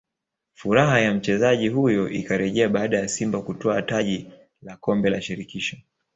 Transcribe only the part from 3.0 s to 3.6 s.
Simba